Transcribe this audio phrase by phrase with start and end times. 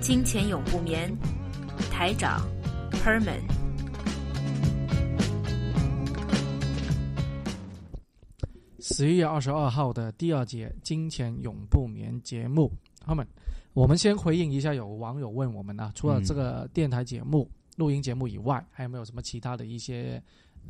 [0.00, 1.14] 金钱永不眠，
[1.90, 2.40] 台长
[2.90, 3.42] Herman。
[8.80, 12.72] 十一月二十二号的第二节《金钱永不眠》节目
[13.06, 13.26] ，Herman，
[13.74, 20.20] 我们先回应一下有网友问我们啊，除了这个电台节目、录音节目以外，还有没有什么其他的一些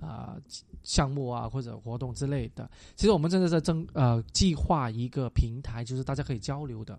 [0.00, 0.36] 啊
[0.82, 2.68] 项目啊或者活动之类的？
[2.96, 6.98] 其实我们正在在争呃计划一个平台，就是大家可以交流的。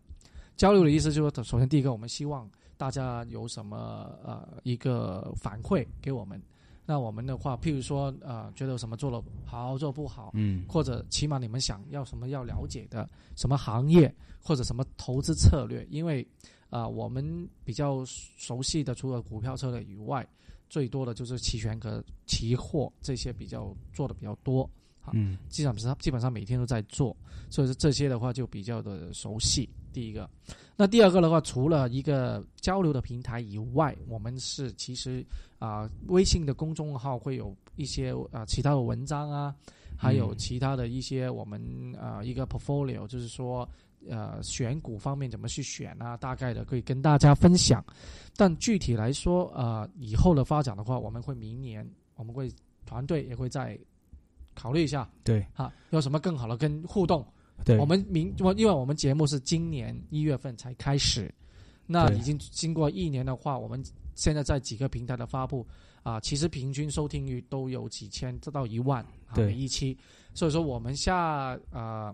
[0.62, 6.40] 交流的意思就是，首先第一个，我们希望大家有什么呃一个反馈给我们。
[6.86, 16.24] 那我们的话，譬如说呃，觉得有什么做的好，做不好，嗯，或者起码你们想要什么要了解的什么行业或者什么投资策略，因为
[16.70, 20.24] 啊，我们比较熟悉的除了股票策略以外，
[20.70, 24.70] 最多的就是期权和期货这些比较做的比较多。
[25.14, 27.16] 嗯，基本上基本上每天都在做，
[27.50, 29.68] 所以说这些的话就比较的熟悉。
[29.94, 30.30] 第一个，
[30.78, 35.26] 那第二个的话，除了一个交流的平台以外，我们是其实
[35.60, 39.54] 啊，微信的公众号会有一些啊其他的文章啊，
[39.98, 41.62] 还有其他的一些我们
[42.00, 43.68] 啊一个 portfolio，就是说
[44.08, 47.84] 呃选股方面怎么去选啊，大概的可以跟大家分享。
[48.38, 52.50] 但具体来说啊，以后的发展的话，我们会明年我们会
[52.86, 53.78] 团队也会在。
[54.54, 57.26] 考虑一下，对，哈，有什么更好的跟互动？
[57.64, 61.34] 对，我们明，因为我们节目是今年一月份才开始，
[61.86, 63.84] 那已经经过一年的话，我们
[64.16, 65.66] 现在在几个平台的发布
[66.04, 69.98] 啊，其实平均收听率都有几千到一万啊每一期，
[70.34, 72.14] 所以说我们下啊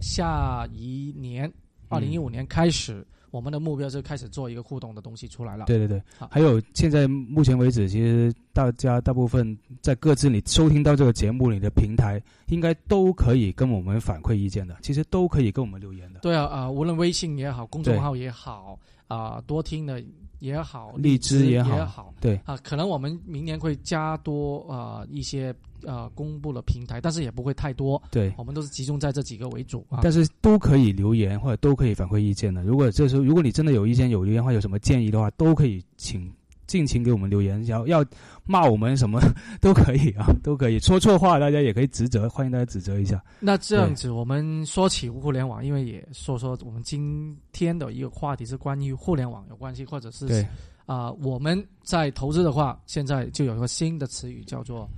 [0.00, 1.52] 下一年
[1.88, 3.06] 二零一五年开始。
[3.34, 5.64] 我们的目标就开始做一个互动的东西出来了。
[5.64, 6.00] 对对对，
[6.30, 14.76] 还有现在目前为止，其实大家大部分在各自你收听到这个节目里的平台，应该都可以跟我们反馈意见的。
[14.82, 16.20] 其实都可以跟我们留言的。
[16.20, 18.78] 对啊啊，无论微信也好，公众号也好
[19.14, 20.02] 啊，多听的
[20.38, 25.54] 也好，荔枝也好，对啊，可能我们明年会加多啊一些。
[25.86, 28.02] 啊，公布的平台，但是也不会太多。
[28.10, 30.00] 对，我们都是集中在这几个为主啊。
[30.02, 32.62] 但是都可以留言或者都可以反馈意见的。
[32.62, 36.32] 如果这时候如果你真的有意见、有留言或有什么建议的话，都可以请
[36.66, 37.64] 尽情给我们留言。
[37.66, 38.04] 要 要
[38.44, 39.20] 骂我们什么
[39.60, 43.22] 都可以啊，都可以说错话，大家也可以指责，欢迎大家指责一下。
[43.40, 50.46] 那这样子，我们说起互联网，因为也说说我们今天的一个话题是关于互联网有关系，或者是对
[50.86, 54.88] 啊，我们在投资的话，现在就有一个新的词语叫做。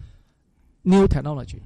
[0.89, 1.59] New technology,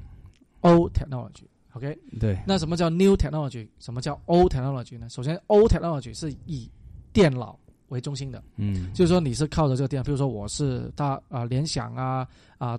[0.63, 1.45] old technology.
[1.75, 2.39] OK，对。
[2.47, 3.69] 那什么叫 new technology？
[3.79, 5.11] 什么叫 old technology 呢？
[5.11, 6.71] 首先，old technology 是以
[7.13, 7.60] 电脑
[7.91, 12.27] 为中心的，嗯，就是说你是靠着这个电脑，比如说我是大啊联想啊
[12.59, 12.77] 啊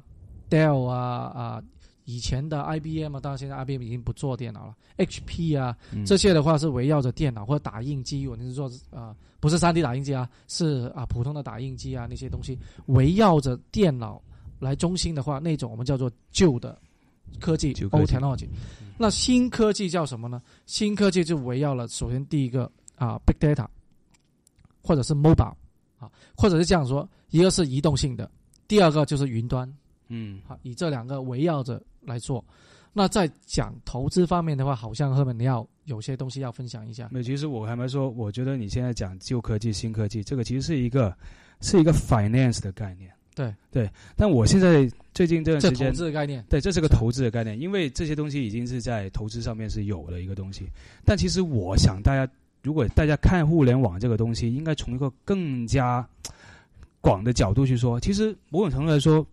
[0.50, 0.98] Dell 啊
[1.34, 1.64] 啊
[2.06, 12.58] 以前的 IBM 啊，当然现在 IBM 已经不做电脑了，HP 啊这些的话是围绕着电脑或者打印机，我你是做啊不是 3D 打印机啊，是啊普通的打印机啊那些东西。
[12.88, 14.22] 围绕着电脑。
[14.62, 16.80] 来中心的话，那种我们叫做旧的
[17.40, 18.48] 科技 （old technology）。
[18.96, 20.40] 那新科技叫什么呢？
[20.68, 23.66] 新科技就围绕了首先第一个啊，big data，
[24.82, 25.54] 或者是 mobile
[25.98, 28.30] 啊，或者是这样说，一个是移动性的，
[28.68, 29.72] 第二个就是云端。
[30.10, 32.44] 嗯，好，以这两个围绕着来做。
[32.94, 37.08] 那在讲投资方面的话，好像后面你要有些东西要分享一下。
[37.10, 41.16] 那，其实我还没说，我觉得你现在讲旧科技、新科技，这个其实是一个
[41.62, 43.10] 是一个 finance 的概念。
[43.34, 50.70] 对对，但我现在最近这段时间，投资的概念，对，这是个投资的概念，因为这些东西已经是在投资上面是有的一个东西。
[51.06, 52.30] 但其实我想，大家
[52.64, 56.08] 如果大家看互联网这个东西，应该从一个更加
[57.00, 58.00] 广的角度去说。
[58.00, 59.26] 其实某种程度来说，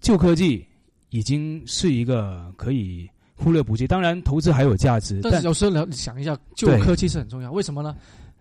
[0.00, 0.66] 旧科技
[1.10, 3.86] 已经是一个可以忽略不计。
[3.86, 7.52] 当然，投资还有价值，但是有时候你想一下，旧科技是很重要。
[7.52, 7.94] 为什么呢？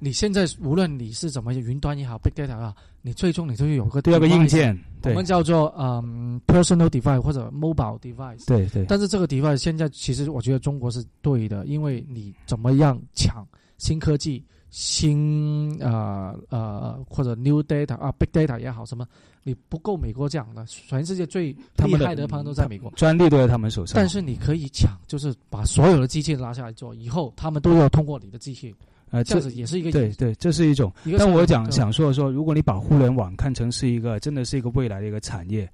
[0.04, 8.48] 你现在无论你是怎么云端也好，big data 啊，你最终你都有个第二个硬件，我们叫做嗯 personal device 或者 mobile device。
[8.48, 8.84] 对对。
[8.86, 13.48] 但是这个 device 现在其实我觉得中国是对的，因为你怎么样抢
[13.82, 19.08] 新科技、新呃呃或者 new data 啊 big data 也好什么，
[19.42, 23.96] 你不够美国讲的，全世界最厉害的方都在美国，专利都在他们手上。
[23.96, 28.74] 但是你可以抢，就是把所有的机器拉下来做，以后他们都要通过你的机器。
[29.10, 30.94] 呃，这样子也是一个对对，这是一种。
[31.06, 35.68] 一但我讲想说的说，如果你把互联网看成是一个真的是一个未来的一个产业，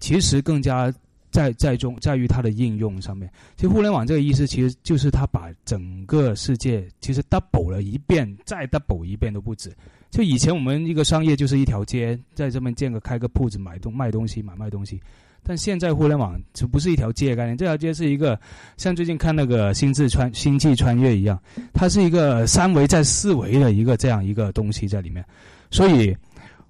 [0.00, 0.92] 其实更加
[1.32, 3.28] 在在中在于它的应用上面。
[3.56, 9.72] 其实互联网这个意思，其实就是它把整个世界其实 double 了一遍，再 double 一遍都不止。
[10.10, 15.00] 就以前我们一个商业就是一条街，在这边建个开个铺子买东卖东西买卖东西，
[15.42, 18.38] 但现在互联网就不是一条街的概念，这条街是一个
[18.76, 21.40] 像最近看那个星际穿星际穿越一样，
[21.72, 25.24] 它是一个三维在四维的一个这样一个东西在里面。
[25.70, 26.14] 所以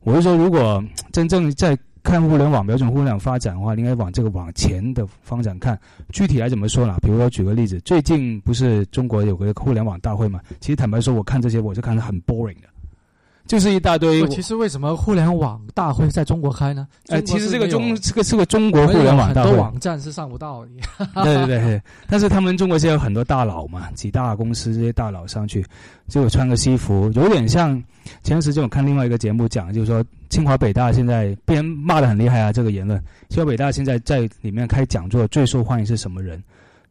[0.05, 0.81] 我是说，如果
[1.11, 5.79] 真正在看互联网瞄准互联网发展的话，应该往这个往前的方向看。
[6.11, 6.97] 具体来怎么说呢？
[7.01, 10.41] 比如说举个例子，最近不是中国有个互联网大会嘛？
[10.61, 12.69] 其实坦白说，我看这些我是看得很 boring 的，
[13.53, 14.27] 就是一大堆。
[14.29, 16.89] 其实为什么互联网大会在中国开呢？
[17.09, 20.71] 呃，其实这个中这个是个中国互联网大会很多，网站是上不到的。
[21.23, 25.63] 对对对对，但是他们中国现在有很多大佬嘛，几大公司这些大佬上去，
[26.09, 27.75] 就穿个西服，有点像
[28.23, 36.43] 前段时间我看另外一个节目讲，就是说清华北大现在被人骂的很厉害啊，这个言论，清华北大现在在里面开讲座，最受欢迎是什么人？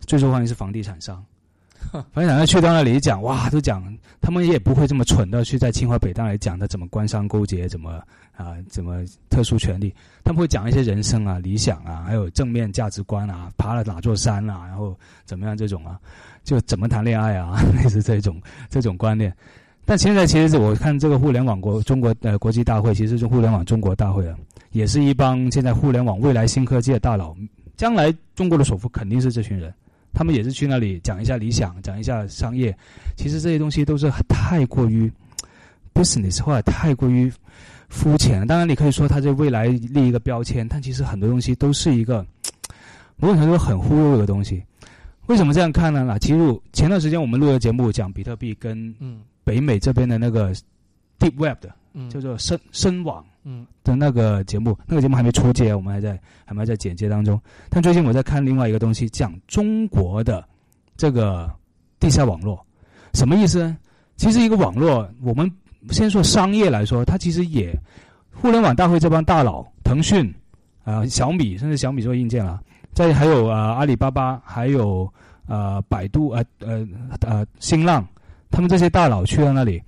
[0.06, 1.24] 最受欢迎是房地产商。
[1.92, 3.84] 房地产商去到那里讲，哇，都讲
[4.22, 8.02] 他们也不会这么蠢的去在清华北大来讲他怎么官商勾结，怎么
[8.38, 9.94] 啊、怎么特殊权利，
[10.24, 16.00] 他们会讲一些人生啊、理想啊，还有正面价值观啊，爬了哪座山啊，然后怎么样这种啊，
[16.44, 19.32] 就怎么谈恋爱啊， 类似这种这种观念。
[19.86, 24.36] 但现在其实我看这个互联网国中国呃国际大会，其实是互联网中国大会啊，
[24.72, 27.36] 也是一帮现在互联网未来新科技的大佬，
[27.76, 29.74] 将来中国的首富肯定是这群人。
[30.14, 32.76] 他们也是去那里讲一下理想，讲一下商业。
[33.16, 35.12] 其实这些东西都是太过于
[35.94, 37.32] business 或者太过于
[37.90, 38.46] 肤浅。
[38.46, 42.26] 当然，你可以说它在未来立一个标签，但其实很多东西都是一个
[43.18, 44.64] 某种程度很忽悠的东西。
[45.28, 46.04] 为什么这样看呢？
[46.06, 50.54] 那其实前段时间我们录的节目讲比特币跟嗯北美这边的那个
[51.20, 53.24] Deep Web 的，嗯，叫做深深网。
[53.44, 57.40] 嗯的那个节目，那个节目还没出街，我们还在还没在简介当中。
[57.70, 60.48] 但最近我在看另外一个东西，讲中国的
[60.96, 61.52] 这个
[62.00, 62.64] 地下网络，
[63.14, 63.78] 什么意思呢？
[64.18, 65.52] 其实一个网络，我们
[65.90, 67.76] 先说商业来说，它其实也
[68.32, 70.32] 互联网大会这帮大佬，腾讯
[70.84, 72.62] 啊、小米，甚至小米做硬件了，
[72.94, 75.12] 再还有啊、阿里巴巴，还有
[75.48, 76.88] 呃百度呃呃
[77.22, 78.08] 呃新浪，
[78.52, 79.82] 他们这些大佬去了那里，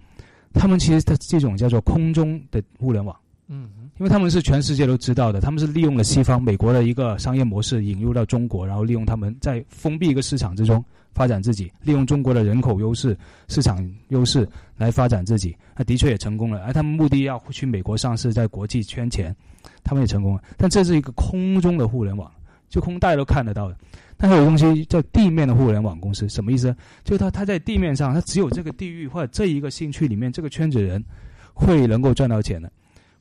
[0.54, 3.16] 他们其实的这种叫做空中的互联网。
[3.48, 3.70] 嗯
[4.00, 13.16] 因为他们是全世界都知道的，他们是利用了西方、美国的一个商业模式引入到中国，然后利用他们在封闭一个市场之中发展自己，利用中国的人口优势、
[13.48, 14.48] 市场优势
[14.78, 15.56] 来发展自己。
[15.78, 19.36] 那的确也成功了，而他们目的要去美国上市，在国际圈钱，
[19.84, 20.42] 他们也成功了。
[20.58, 22.32] 但这是一个空中的互联网，
[22.70, 23.78] 就空大家都看得到的。
[24.18, 26.76] 但还有东西叫地面的互联网公司，什么意思？
[27.04, 31.04] 就是它它在地面上，它只有这个地域或者这一个兴趣里面，这个圈子人
[31.54, 32.72] 会能够赚到钱的。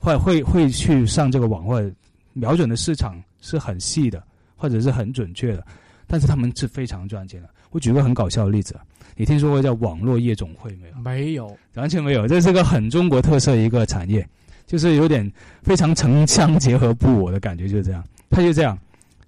[0.02, 1.88] 或者会会去上这个网，或者
[2.32, 4.20] 瞄准的市场是很细的，
[4.56, 5.64] 或者是很准确的，
[6.08, 7.48] 但是他们是非常赚钱的。
[7.70, 8.74] 我举个很搞笑的例子，
[9.16, 10.96] 你听说过叫网络夜总会没有？
[10.96, 14.28] 没有，完全没有，这是个很中国特色一个产业，
[14.66, 15.30] 就是有点
[15.62, 18.04] 非常城乡结合部，我的感觉就是这样。
[18.28, 18.76] 他就这样，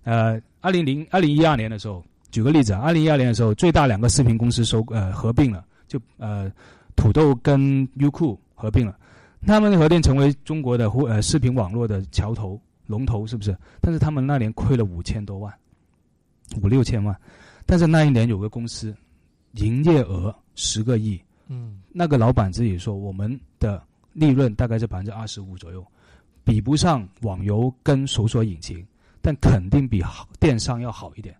[0.02, 6.50] 呃，二零零二零一二年的时候，举个例子啊，二零一二年的时候，最大两个视频公司收呃合并了，就呃
[6.96, 8.96] 土豆跟优酷合并了。
[9.46, 13.56] 他们的核电成为中国的互呃视频网络的桥头龙头，是不是？
[13.80, 15.52] 但是他们那年亏了五千多万，
[16.62, 17.14] 五六千万。
[17.66, 18.94] 但是那一年有个公司
[19.52, 23.82] 营业额十个亿，嗯那个老板自己说，我们的
[24.12, 25.84] 利润大概是百分之二十五左右，
[26.44, 28.86] 比不上网游跟搜索引擎，
[29.22, 31.34] 但肯定比好电商要好一点。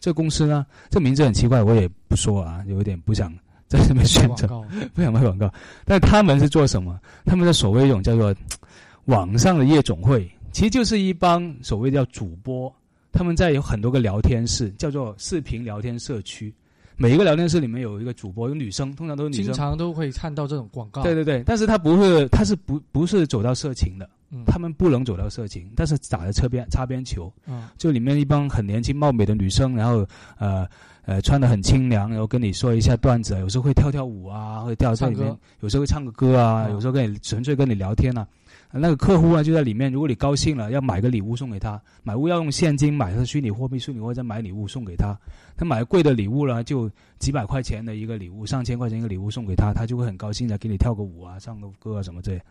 [0.00, 3.32] 这公司呢，这名字很奇怪，我也不说啊，有一点不想
[3.68, 4.48] 在上面宣传。
[4.94, 5.52] 不想卖广告，
[5.84, 6.98] 但他们是做什么？
[7.24, 8.34] 他们的所谓一种叫做
[9.06, 12.74] 网上的夜总会，其实就是一帮所谓叫主播，
[13.12, 16.52] 他们在有很多个聊天室，叫做视频聊天社区。
[17.00, 19.54] 每一个聊天室里面有一个主播，有女生，通常都是女生经生。
[19.54, 21.00] 常都会看到这种广告。
[21.04, 30.04] 对对对，但是他不是，他是不不是走到色情的，嗯，他们不能走到色情，但是打着侧边擦边球，嗯就里面一帮很年轻貌美的女生，然后
[30.38, 30.66] 呃
[31.08, 38.28] 呃穿的很清凉，然后跟你说一下段子，有时候会跳跳舞啊，会跳在里面有时候会唱个歌啊，嗯有时候跟你纯粹跟你聊天啊。
[38.70, 45.18] 那个客户啊就在里面，如果你高兴了，要买个礼物送给他，买物要用现金买，是虚拟货币，虚拟货币再买礼物送给他。
[45.56, 52.42] 他买贵的礼物呢，就几百块钱的一个礼物，上千块钱一个礼物送给他，他就会很高兴的给你跳个舞啊，唱个歌啊什么这些。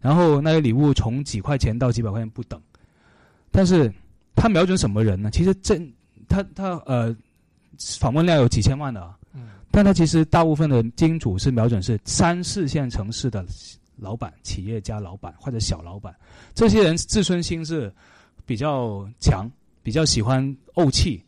[0.00, 2.60] 然后那些礼物从几块钱到几百块钱不等，
[3.50, 3.92] 但是
[4.36, 5.32] 他瞄准什么人呢？
[5.32, 5.76] 其实这
[6.28, 7.12] 他他呃
[7.98, 13.44] 访问量有几千万的、啊，嗯但他其实大部分的金主是瞄准是三四线城市的
[13.96, 16.14] 老板、企业家老板或者小老板，
[16.54, 17.92] 这些人自尊心是
[18.44, 19.50] 比较强，
[19.82, 21.22] 比较喜欢怄气。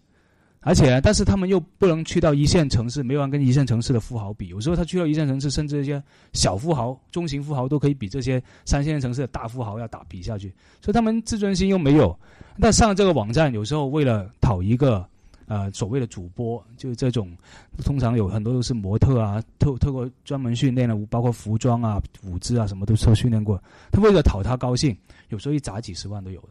[0.61, 4.49] 而且，但是他们又不能去到一线城市，没有跟一线城市的富豪比。
[4.49, 6.03] 有时候他去到一线城市，甚至一些
[6.33, 10.53] 小富豪、中型富豪都可以比这些三线城市的大富豪要打比下去。
[10.83, 12.19] 所以他们自尊心又没有。
[12.57, 15.09] 那上这个网站，有时候为了讨一个
[15.49, 17.37] 呃所谓的主播，就是这种
[17.85, 23.61] 通常有很多都是模特啊，特特过专门训练的，包括服装啊、舞姿啊什么都受训练过。
[23.91, 24.97] 他为了讨他高兴，
[25.31, 26.51] 有时候一砸几十万都有的。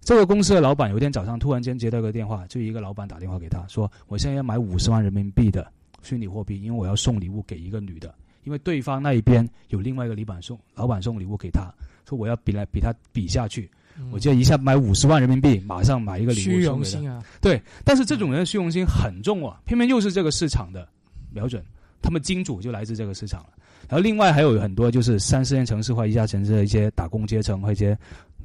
[0.00, 5.70] 这个公司的老板有一天早上突然间接到一个电话，就一个老板打电话给他说：“我现在要买五十万人民币的
[6.02, 11.70] 虚拟货币，因为我要送礼物给一个女的，因为对方那一边有另外一个老板送老板送礼物给他，
[12.08, 13.70] 说我要比来比他比下去，
[14.10, 17.22] 我就一下买五十万人民币，马上买一个礼物虚荣心啊！
[17.40, 20.88] 对，但是这种人的虚荣心很重啊，偏偏又是这个市场的
[21.32, 21.64] 瞄准，
[22.02, 23.50] 他们金主就来自这个市场了。
[23.88, 27.96] 然后另外还有很多就是三四线城市或一线城市的一些打工阶层和一些。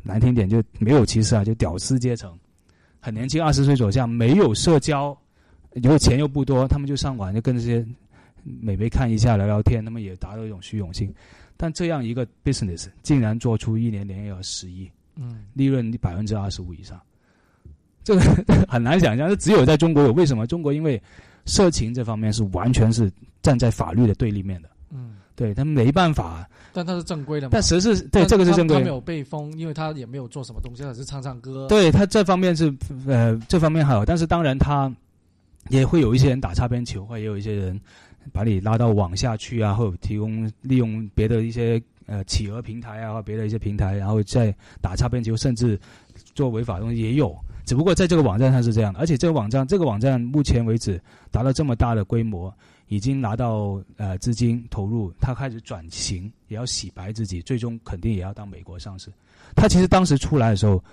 [0.08, 2.32] 难听点就没有歧视啊，就屌丝阶层，
[3.00, 5.18] 很年轻，二十岁左右，没有社交，
[5.82, 7.84] 有钱又不多，他们就上网就跟这些
[8.44, 11.12] 美眉看一下聊聊天，他们也达到一种虚荣心。
[11.58, 17.00] 但这样一个 business 竟然做出一年年有十亿，嗯，利润百分之二十五以上，
[18.04, 18.22] 这个
[18.68, 20.12] 很难想象，这只有在中国有。
[20.14, 20.46] 为什么？
[20.46, 21.02] 中国因为
[21.46, 26.48] 色情这方面是完全是站在法律的对立面的，嗯，对他们没办法。
[26.74, 31.68] 但他是正规的，但实是对这个是正规，他没有被封，因为他也没有做什么东西，他只是唱唱歌。
[31.70, 32.74] 对他这方面是
[33.08, 34.94] 呃这方面好，但是当然他
[35.70, 37.80] 也会有一些人打擦边球，或也有一些人
[38.34, 45.80] 把你拉到网下去啊，或者提供利用别的一些呃企鹅平台啊，或别的一些平台，然后再打擦边球，甚至
[46.34, 47.36] 做违法东西也有。
[47.66, 52.54] 只不过在这个网站上是这样，而且这个网站这个网站目前为止达到这么大的规模。
[52.88, 59.12] 已经拿到呃资金投入，它开始转型，也要洗白自己，最终肯定也要到美国上市。
[59.56, 60.84] 它其实当时出来的时候，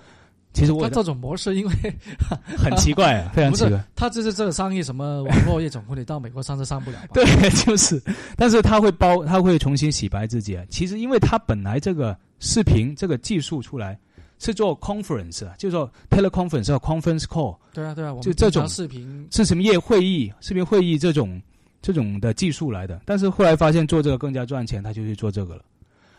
[0.53, 1.73] 其实我这种模式因为
[2.57, 3.83] 很奇怪啊， 非常奇怪。
[3.95, 6.97] 他这是这个商业什么网络业总会，你到美国上市上不了。
[7.13, 7.25] 对，
[7.65, 8.01] 就是，
[8.37, 10.57] 但是他会包，他会重新洗白自己。
[10.69, 13.99] 其实因为他本来这个视频这个技术出来
[14.39, 17.57] 是做 conference，就说 teleconference 或 conference call。
[17.73, 21.41] 对啊，对啊，就这种视频是什么业会议、视频会议这种。
[21.85, 25.65] 这种的技术来的，但是后来发现做这个更加赚钱，他就去做这个了。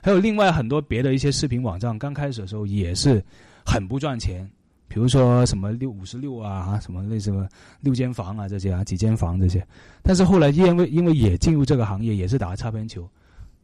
[0.03, 3.25] 还有另外很多别的一些视频网站，刚开始的时候也是
[3.65, 4.49] 很不赚钱，
[4.89, 7.33] 比如说什么六五十六啊，什么类似
[7.81, 9.67] 六间房啊这些啊，几间房这些。
[10.03, 13.09] 但是后来因为因为也进入这个行业，也是打擦边球，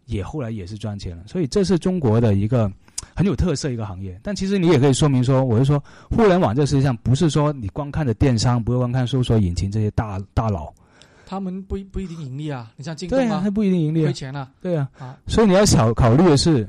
[0.06, 1.22] 也后来也是赚钱了。
[1.26, 2.70] 所以这是中国的一个
[3.14, 4.18] 很有特色一个行业。
[4.22, 10.72] 但其实你也可以说明说，我是说互联网这实际上不是说你光看着电商，不是光看搜索引擎这些大大佬。
[11.26, 14.50] 他们不不一定盈利啊，你像京东啊，他不一定盈利，亏钱了。
[14.60, 16.68] 对啊，啊，所以你要考考虑的是，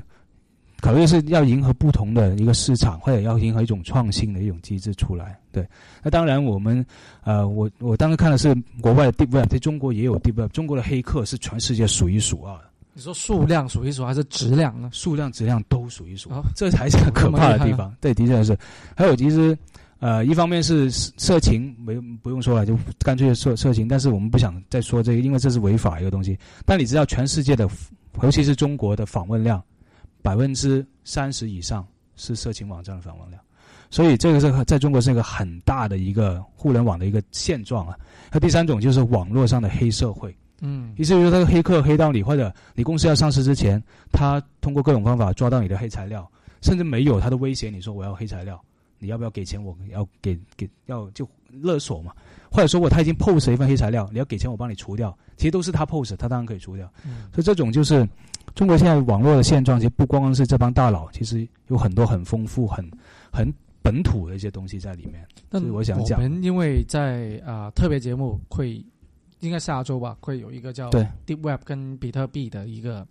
[0.82, 5.38] 考虑的是要迎合不同的一个市场，或者要迎合一种创新的一种机制出来。
[5.52, 5.64] 对，
[6.02, 6.84] 那当然我们，
[7.22, 12.64] 呃，我我当时看的是国外的 Deep Web，在中国也有 Deep Web，中国的黑客是全世界数一数二的。
[12.94, 14.90] 你说数量数一数还是质量呢？
[14.92, 17.94] 数量质量都数一数哦，这才是可怕的地方。
[18.00, 18.58] 对，的确是。
[18.96, 19.56] 还有其实。
[20.00, 23.86] 呃，一方面是色情，没不用说了，就干脆色色情。
[23.86, 26.36] 但是我们不想再说这个，因为这是违法一个东西。
[26.66, 27.68] 但你知道，全世界的，
[28.20, 29.62] 尤其是中国的访问量，
[30.22, 31.86] 百分之三十以上
[32.16, 33.42] 是色情网站的访问量，
[33.90, 37.98] 所以这个是在中国是一个很大的一个互联网的一个现状啊。
[38.30, 48.62] 那第三种就是网络上的黑社会，嗯，意思就是说，他个黑客黑到你，或者你公司要上市之前，他通过各种方法抓到你的黑材料，甚至没有，他都威胁你说我要黑材料。
[48.98, 49.60] 你要不要给钱？
[49.60, 52.12] 我要给给要就勒索嘛，
[52.52, 55.12] 或者说我他已经 post 一份黑材料，你要给钱我帮你除掉。
[55.36, 56.88] 其实都是他 post，他当然可以除掉。
[57.04, 58.08] 嗯所以这种就是
[58.54, 62.88] 中国现在网络的现状，其实不光光是这帮大佬，其实有很多很丰富、很
[63.32, 65.26] 很本土的一些东西在里面。
[65.50, 68.84] 那我想讲，我们因为在啊特别节目会
[69.40, 73.06] 应该下周吧，会有一个叫 Deep Web 跟比特币的一个。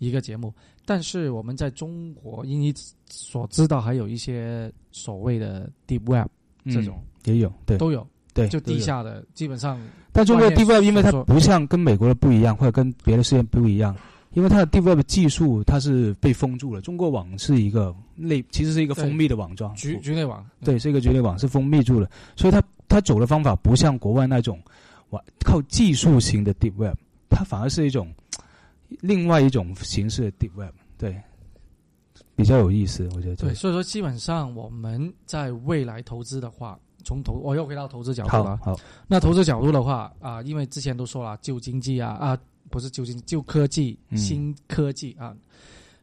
[0.00, 0.50] 一个节目，
[0.86, 2.72] 但是我们在中国，因你
[3.10, 6.26] 所知道，还有一些所谓的 deep web
[6.72, 9.78] 这种也有，对，都有，对，就地下的，基本上。
[10.10, 13.94] 但中国 deep web 因为它不像跟美国的不一样，或者跟别的世界不一样，
[14.32, 16.80] 因为它的 deep web 技术它是被封住了。
[16.80, 22.10] 中国网是一个内，其实是一个封闭的网状，局局内网，对，是一个局内网，是封闭住了。
[22.36, 24.60] 所以它它走的方法不像国外那种，
[25.10, 26.96] 哇，靠技术型的 deep web，
[27.28, 28.12] 它反而是一种。
[29.02, 31.16] 另外一种形式的 deep web，对，
[32.34, 33.36] 比较有意思，我觉得。
[33.36, 38.56] 对，所以说基本上我们在未来投资的话，从投我又回到投资角度了。
[38.64, 42.38] 好好，那投资角度的话啊、因为之前都说了旧经济啊啊，
[42.70, 45.36] 不是旧经济，旧科技、嗯新科技啊。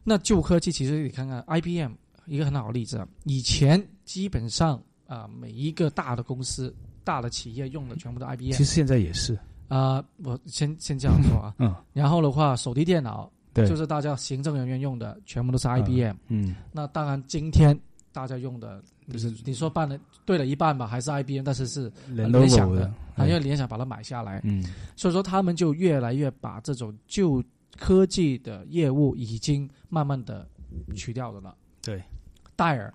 [0.04, 1.92] 那旧科技其实你看看 IBM
[2.26, 11.54] 一个很好的例子啊，以前基本上啊、每一个大的公司、大的企业用的全部都 IBM 其实现在也是，啊、我先先这样说啊。
[11.58, 16.14] 嗯，然后的话，手提电脑对，就是大家行政人员用的，全部都是 IBM。
[16.28, 17.78] 嗯，那当然，今天
[18.12, 24.64] 大家用的，就是你说办了对了一半吧，还是 IBM，但是是联联想的因为联想把它买下来，嗯。
[24.96, 27.42] 所以说他们就越来越把这种旧
[27.78, 30.46] 科技的业务已经慢慢的
[30.94, 31.54] 取掉的了。
[31.82, 32.02] 对，
[32.54, 32.92] 戴尔，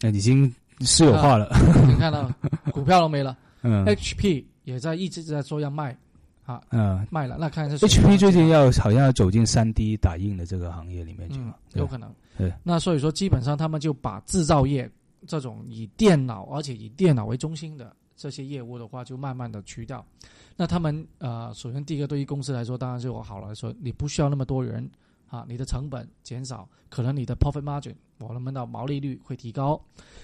[0.00, 1.54] 那已经私有化了，
[1.86, 2.30] 你看到
[2.72, 3.36] 股票都没了。
[3.62, 5.96] 嗯，HP 也在一直在说要卖，
[6.44, 7.06] 啊嗯。
[7.10, 12.10] 卖了，那看是谁，HP 最近要好像要走进三 D 打印的这个行业里面去嗯了，，有可能。
[12.38, 14.90] 对，那所以说基本上他们就把制造业
[15.26, 20.04] 这种以电脑，而且以电脑为中心的这些业务的话，就慢慢的去掉。
[20.56, 24.88] 那他们呃，首先第一个对于公司来说，当然是我好了，说你不需要那么多人
[25.28, 29.80] 啊，你的成本减少，可能你的 profit margin，我们的毛利率会提高。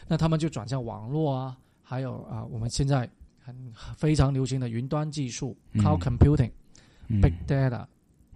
[0.06, 3.54] 那他们就转向网络啊，还有啊，我们现在很
[3.96, 6.50] 非常流行的云端技术、嗯 cloud computing、
[7.08, 7.84] 嗯 big data，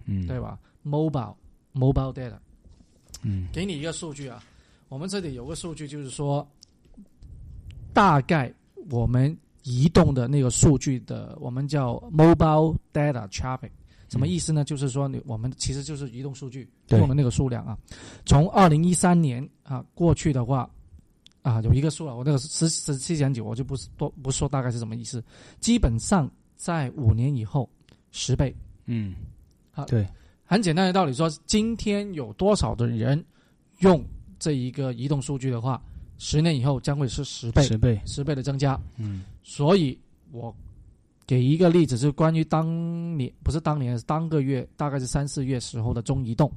[0.05, 1.35] 嗯对吧？mobile
[1.73, 2.37] mobile data。
[3.21, 4.43] 嗯给你一个数据啊，
[4.89, 6.45] 我们这里有个数据，就是说，
[7.95, 8.53] 大概
[8.89, 13.71] 我们移动的那个数据的，我们叫 mobile data traffic，
[14.09, 14.65] 什么意思呢？
[14.65, 17.77] 就是说你我们其实就是移动数据对用的那个数量啊。
[18.25, 20.69] 从二零一三年啊过去的话
[21.41, 25.23] 啊，有一个数了，我那个十十七点九，我就不是多不说大概是什么意思。
[25.61, 27.69] 基本上在五年以后
[28.11, 28.53] 十倍，
[28.87, 29.15] 嗯
[29.71, 30.05] 好对，
[30.43, 33.23] 很简单的道理说，今天有多少的人
[33.79, 34.03] 用
[34.37, 35.81] 这一个移动数据的话，
[36.17, 38.79] 十年以后将会是十倍，十倍，十倍的增加。
[38.97, 39.97] 嗯所以
[40.31, 40.55] 我
[41.27, 46.51] 给一个例子，是关于当年不是当年，是当个月，大概是三四月时候的中移动。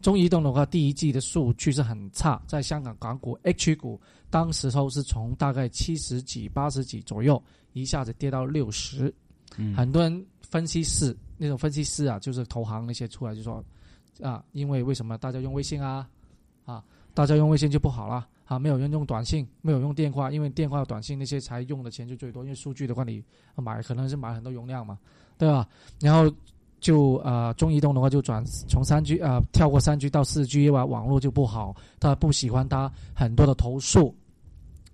[0.00, 7.42] 中移动的话，第一季的数据是很差，在香港港股 H 股，当时候是从大概七十几、八十几左右，
[7.74, 9.12] 一下子跌到六十。
[9.58, 13.62] 嗯，很多人分析师那种分析师啊，就是投行那些出来就说
[14.22, 16.08] 啊，因为为什么大家用微信啊
[16.64, 16.82] 啊，
[17.12, 23.22] 大家用微信就不好了啊，没有人用短信，没有用电话，因为电话、短信那些才用的钱就最多，因为数据的话你
[23.54, 24.98] 买可能是买很多容量嘛，
[25.38, 25.68] 对吧？
[26.00, 26.28] 然后
[26.80, 34.12] 就呃中移动的话就转从三 G 啊、跳过三 G 到四 G 吧，网络就不好，他不喜欢他很多的投诉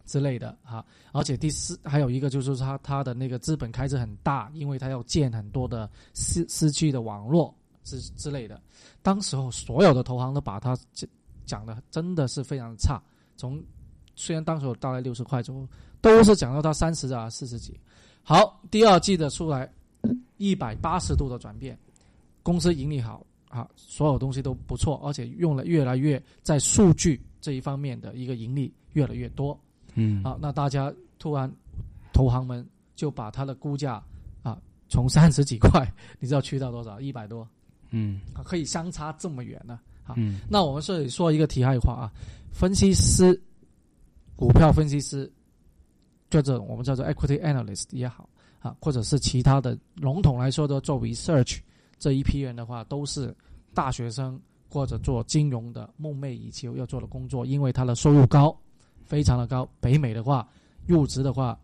[0.05, 8.61] 之类的哈、而且第四还有一个就是他他的那个资本开支很大，因为他要建很多的四四 G 的网络之之类的。
[9.01, 11.09] 当时候所有的投行都把他讲
[11.47, 13.03] 讲的真的是非常差，
[13.37, 13.63] 从
[14.15, 15.69] 虽然当时我大概六十块左右，
[16.01, 17.79] 都是讲到到三十啊四十几。
[18.23, 19.71] 好，第二季的出来
[20.37, 21.79] 一百八十度的转变，
[22.43, 29.59] 公司盈利好啊，所有东西都不错，而且用了越来越在数据这一方面的一个盈利越来越多。
[29.95, 31.51] 嗯啊，那大家突然
[32.13, 34.03] 投行们就把它的估价
[34.43, 37.01] 啊从三十几块，你知道去到多少？
[37.01, 37.49] 一百多
[37.91, 40.15] 嗯啊，可以相差这么远呢、啊。
[40.17, 42.13] 嗯那我们这里说一个题外话啊，
[42.53, 43.41] 分析师、
[44.35, 45.31] 股票分析师，
[46.31, 48.29] 或者我们叫做 equity analyst 也好
[48.59, 51.59] 啊，或者是其他的笼统来说的做 research
[51.99, 53.35] 这一批人的话，都是
[53.75, 58.57] 大学生或者做金融的梦寐以求要做的工作，因为他的收入高，
[59.05, 59.69] 非常的高。
[59.81, 60.49] 北美的话，
[60.87, 61.59] 入职的话，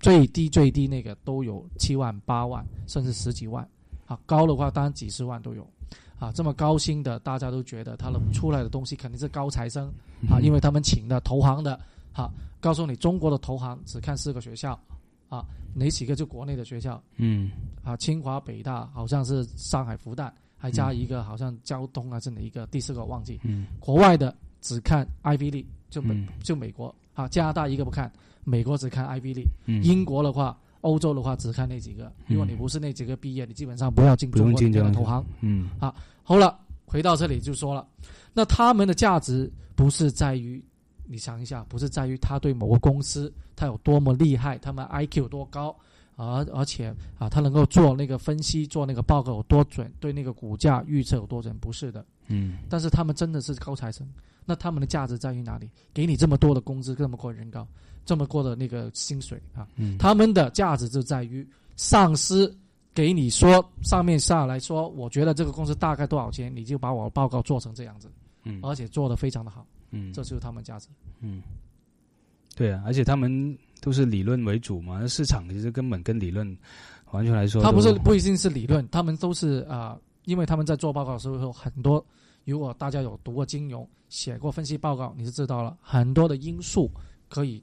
[0.00, 3.68] 最低最低那个都有七万、八万，甚至十几万
[4.06, 5.68] 啊，高的话当然几十万都有。
[6.18, 9.92] 啊，这么高薪的，大家都觉得他的出来的东西肯定是高材生
[10.30, 11.78] 啊，因为他们请的投行的，
[12.12, 14.78] 哈、告诉你中国的投行只看四个学校，
[15.28, 17.50] 啊，哪几个就国内的学校嗯
[17.82, 22.66] 啊，清华、北大，好像是上海复旦，还加一个好像交通啊，是哪一个？
[22.68, 23.40] 第四个忘记。
[23.42, 28.10] 嗯国外的只看 Ivy League，就美、嗯就美国啊，加拿大一个不看，
[28.44, 30.56] 美国只看 Ivy League，、嗯，英国的话。
[30.84, 35.24] 欧洲的话只看那几个，如果嗯你不是那几个毕业，你基本上不要进中国这投行。
[35.40, 35.92] 嗯啊
[36.22, 37.86] 好了，回到这里就说了，
[38.32, 40.62] 那他们的价值不是在于，
[41.06, 45.74] 你想一下，不是在于他对某个公司他有多么厉害，他们 IQ 有多高，
[46.16, 52.04] 而而且啊，他能够做那个分析，做那个报告有多准，对那个股价预测有多准，不是的。
[52.28, 54.08] 嗯但是他们真的是高材生，
[54.46, 55.68] 那他们的价值在于哪里？
[55.92, 57.66] 给你这么多的工资，这么高人高，
[58.04, 62.54] 这么过的那个薪水啊，嗯，他们的价值就在于上司
[62.94, 68.08] 给你说上面下来说，我觉得这个公司大概多少钱，你就把我的报告做成这样子，
[68.44, 70.88] 嗯而且做的非常的好，嗯这就是他们价值。
[71.20, 71.42] 嗯，
[72.54, 75.06] 对啊，而且他们都是理论为主嘛。
[75.06, 76.56] 市场其实根本跟理论
[77.10, 82.04] 完全来说，他不是不一定是理论，他们都是啊、因为他们在做报告的时候有很多，
[82.44, 86.90] 如果大家有读过金融、写过分析报告，你就知道了很多的因素
[87.28, 87.62] 可以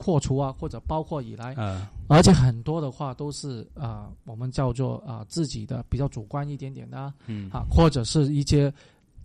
[0.00, 8.72] 扩除啊，或者包括以来，啊而且很多的话都是啊、我们叫做啊、自己的比较主观一点点的啊，嗯啊，或者是一些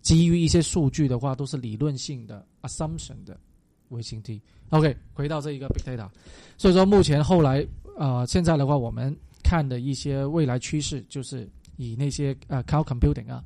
[0.01, 3.39] 基于一些数据的话，都是理论性的 assumption 的
[3.87, 4.41] 微型题。
[4.71, 6.09] OK，回到这一个 big data，
[6.57, 7.65] 所以说目前后来
[7.97, 13.41] 呃，现在的话，我们看的一些未来趋势就是以那些呃 cloud computing 啊，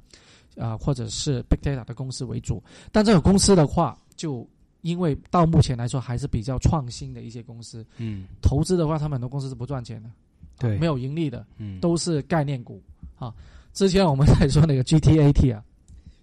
[0.58, 2.64] 啊、或者是 big data 的公司为主。
[2.92, 4.48] 但这个公司的话，就
[4.82, 10.14] 因为到目前来说还是比较创新的一些公司，嗯投资的话，他们很多公司是不赚钱的，啊
[10.58, 12.82] 对没有盈利的，嗯都是概念股
[13.18, 13.34] 啊。
[13.74, 15.64] 之前我们在说那个 GTAT 啊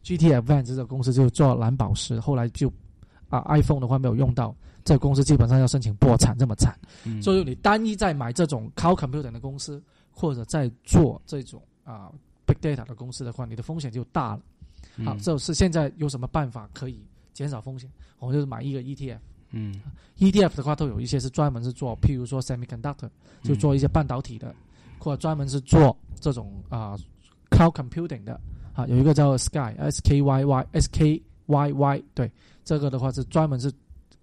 [0.02, 2.72] ，GT Advance 这个公司就做蓝宝石，后来就
[3.28, 6.76] 啊 iPhone 的话没有用到，这个公司基本上要申请破产这么惨。
[7.04, 12.10] 嗯所以你单一在买这种 cloud computing 的公司，或者在做这种啊
[12.44, 14.42] big data 的公司的话，你的风险就大了。
[15.04, 17.88] 好，嗯这是现在有什么办法可以减少风险？
[18.18, 19.18] 我们就是买一个 ETF。
[19.50, 19.80] 嗯
[20.18, 23.08] ETF E 的话，都有一些是专门是做，譬如说 semiconductor，
[23.42, 24.54] 就做一些半导体的，
[24.98, 26.96] 或者专门是做这种啊、
[27.50, 28.40] cloud computing 的
[28.74, 32.30] 啊，有一个叫 Sky S K Y Y S K Y Y，对，
[32.64, 33.72] 这个的话是专门是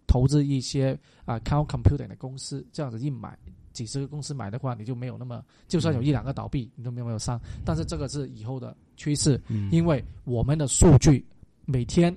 [0.06, 3.38] 投资一些啊 cloud computing 的公司，这样子一买。
[3.72, 7.42] 几十个公司买的话，你就没有那么，就算有一两个倒闭，你都没有没有伤。
[7.66, 11.26] 但是这个是以后的趋势，嗯因为我们的数据
[11.66, 12.16] 每天、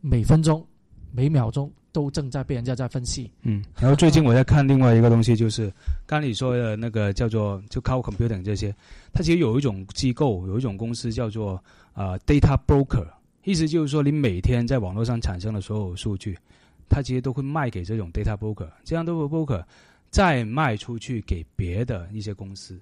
[0.00, 0.64] 每分钟、
[1.16, 3.30] 每秒钟都正在被人家在分析。
[3.42, 5.72] 嗯，然后最近我在看另外一个东西，就是
[6.06, 8.74] 刚你说的那个叫做就 cloud computing 这些，
[9.12, 13.06] 它其实有一种机构，有一种公司叫做呃 data broker，
[13.44, 16.36] 意思就是说你每天在网络上产生的所有数据，
[16.88, 19.62] 它其实都会卖给这种 data broker，这样的 broker
[20.10, 22.76] 再卖出去给别的一些公司。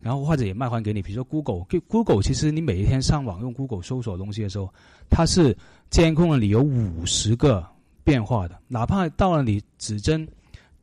[0.00, 4.72] 然后或者也卖还给你，比如说 Google，Google 其实你每一天上网用 Google 搜索东西的时候，
[5.10, 5.56] 它是
[5.90, 7.66] 监控了你有五十个
[8.04, 10.26] 变化的，哪怕到了你指针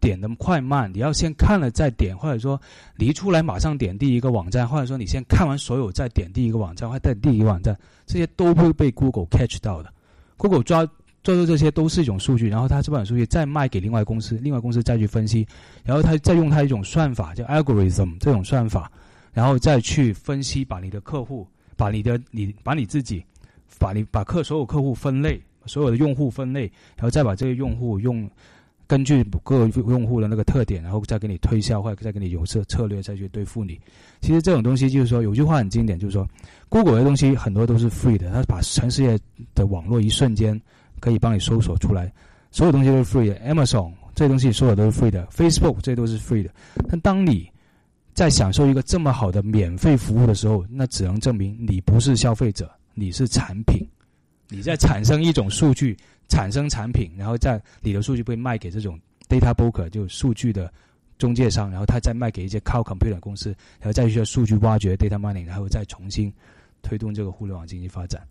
[0.01, 2.61] 点的快慢，你要先看了再点，或者说
[2.97, 7.75] 你一出来马上点第一个网站，或者说你先看完所有再点第一个网站，或者点第一个网站，
[8.05, 9.91] 这些都会被 Google catch 到的。
[10.37, 10.85] Google 抓
[11.23, 15.47] 抓住这些都是一种数据，然后它这本数据再卖给另外公司，另外公司再去分析，
[15.83, 18.91] 然后它再用它一种算法叫 algorithm 这种算法，
[19.35, 21.45] 然后再去分析，把你的客户，
[21.75, 23.21] 把你的你把你自己，
[23.77, 26.61] 把你把客所有客户分类，所有的用户分类，
[26.95, 28.27] 然后再把这个用户用
[28.87, 33.77] 根据各用户的那个特点，然后再给你推销，或者再给你有策策略再去对付你。
[34.21, 36.25] 其实这种东西就是说，有句话很经典，就是说
[36.69, 39.19] ，Google 的东西很多都是 free 的，它把全世界
[39.53, 40.59] 的网络一瞬间
[41.01, 42.09] 可以帮你搜索出来，
[42.51, 43.35] 所有东西都是 free 的。
[43.39, 46.49] Amazon 这些东西所有都是 free 的，Facebook 这些都是 free 的。
[46.87, 47.51] 但当你
[48.15, 53.85] 在享受一个这么好的免费服务的时候，那只能证明你不是消费者，你是产品。
[54.47, 55.97] 你在产生一种数据，
[56.29, 58.97] 产生产品，然后在你的数据被卖给这种
[59.27, 60.71] data broker，就数据的
[61.17, 63.49] 中介商，然后他再卖给一些 cloud computer 公司，
[63.79, 66.31] 然后再去数据挖掘 data mining，然后再重新
[66.81, 68.21] 推动这个互联网经济发展，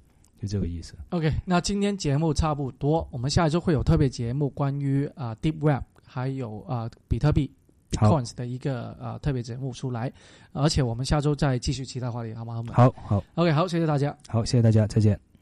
[0.40, 0.94] 就这个意思。
[1.10, 7.50] OK，那今天节目差不多，我们下一周会有特别节目，关于啊、Deep Web 还有啊、比特币
[7.96, 10.12] Bitcoins 的一个呃特别节目出来，
[10.52, 12.54] 而且我们下周再继续其他话题，好吗？
[12.54, 14.16] 好吗好好，OK，好，谢谢大家。
[14.28, 15.33] 好，谢谢大家，再见。